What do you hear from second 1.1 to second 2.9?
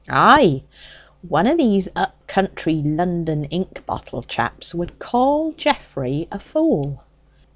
one o' these up country